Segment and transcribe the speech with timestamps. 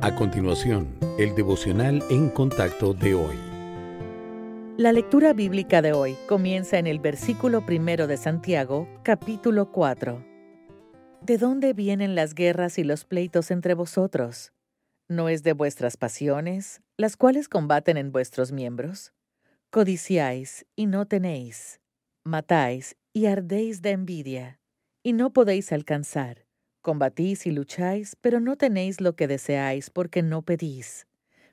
[0.00, 3.36] A continuación, el devocional en contacto de hoy.
[4.76, 10.24] La lectura bíblica de hoy comienza en el versículo primero de Santiago, capítulo 4.
[11.20, 14.52] ¿De dónde vienen las guerras y los pleitos entre vosotros?
[15.08, 19.12] ¿No es de vuestras pasiones, las cuales combaten en vuestros miembros?
[19.70, 21.80] Codiciáis y no tenéis,
[22.22, 24.60] matáis y ardéis de envidia,
[25.02, 26.47] y no podéis alcanzar
[26.88, 31.06] Combatís y lucháis, pero no tenéis lo que deseáis porque no pedís.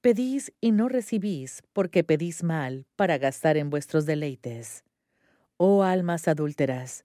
[0.00, 4.84] Pedís y no recibís porque pedís mal para gastar en vuestros deleites.
[5.58, 7.04] Oh almas adúlteras,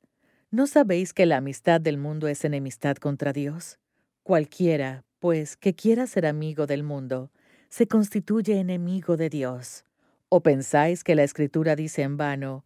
[0.52, 3.78] ¿no sabéis que la amistad del mundo es enemistad contra Dios?
[4.24, 7.30] Cualquiera, pues, que quiera ser amigo del mundo,
[7.68, 9.84] se constituye enemigo de Dios.
[10.30, 12.64] ¿O pensáis que la Escritura dice en vano,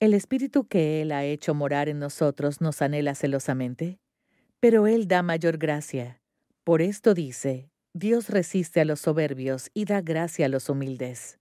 [0.00, 3.98] el Espíritu que Él ha hecho morar en nosotros nos anhela celosamente?
[4.60, 6.20] Pero Él da mayor gracia.
[6.64, 11.38] Por esto dice, Dios resiste a los soberbios y da gracia a los humildes.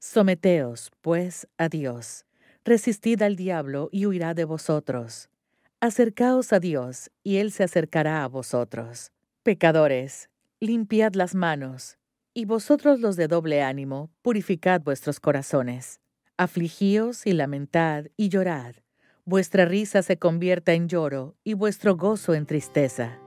[0.00, 2.24] Someteos, pues, a Dios.
[2.64, 5.30] Resistid al diablo y huirá de vosotros.
[5.80, 9.12] Acercaos a Dios y Él se acercará a vosotros.
[9.42, 10.28] Pecadores,
[10.60, 11.98] limpiad las manos,
[12.34, 16.00] y vosotros los de doble ánimo, purificad vuestros corazones.
[16.36, 18.76] Afligíos y lamentad y llorad
[19.28, 23.20] vuestra risa se convierta en lloro y vuestro gozo en tristeza.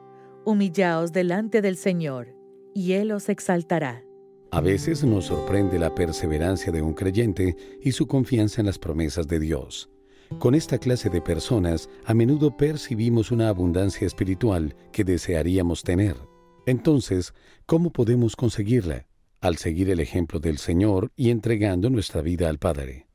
[0.46, 2.36] Humillaos delante del Señor,
[2.74, 4.04] y Él os exaltará.
[4.50, 9.28] A veces nos sorprende la perseverancia de un creyente y su confianza en las promesas
[9.28, 9.92] de Dios.
[10.40, 16.18] Con esta clase de personas a menudo percibimos una abundancia espiritual que desearíamos tener.
[16.66, 17.36] Entonces,
[17.68, 19.06] ¿cómo podemos conseguirla?
[19.40, 23.11] Al seguir el ejemplo del Señor y entregando nuestra vida al Padre.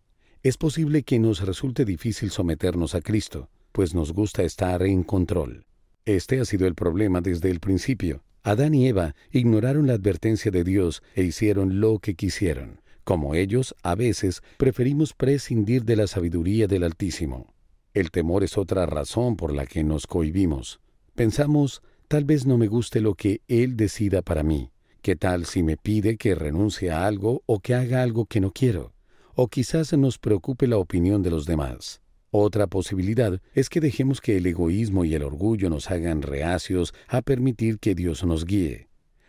[0.46, 5.66] Es posible que nos resulte difícil someternos a Cristo, pues nos gusta estar en control.
[6.04, 8.22] Este ha sido el problema desde el principio.
[8.44, 12.80] Adán y Eva ignoraron la advertencia de Dios e hicieron lo que quisieron.
[13.02, 17.52] Como ellos, a veces preferimos prescindir de la sabiduría del Altísimo.
[17.92, 20.78] El temor es otra razón por la que nos cohibimos.
[21.16, 24.70] Pensamos, tal vez no me guste lo que Él decida para mí.
[25.02, 28.52] ¿Qué tal si me pide que renuncie a algo o que haga algo que no
[28.52, 28.92] quiero?
[29.36, 32.00] O quizás nos preocupe la opinión de los demás.
[32.30, 37.22] Otra posibilidad es que dejemos que el egoísmo y el orgullo nos hagan reacios a
[37.22, 38.88] permitir que Dios nos guíe.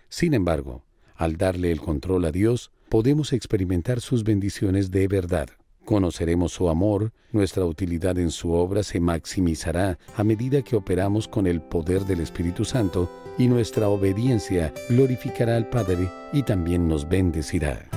[0.09, 0.83] Sin embargo,
[1.15, 5.49] al darle el control a Dios, podemos experimentar sus bendiciones de verdad.
[5.85, 11.47] Conoceremos su amor, nuestra utilidad en su obra se maximizará a medida que operamos con
[11.47, 17.96] el poder del Espíritu Santo y nuestra obediencia glorificará al Padre y también nos bendecirá.